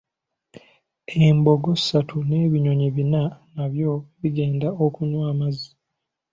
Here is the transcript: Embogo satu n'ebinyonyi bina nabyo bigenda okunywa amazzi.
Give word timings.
Embogo 1.25 1.71
satu 1.87 2.17
n'ebinyonyi 2.29 2.87
bina 2.95 3.21
nabyo 3.55 3.91
bigenda 4.21 4.67
okunywa 4.85 5.23
amazzi. 5.33 5.69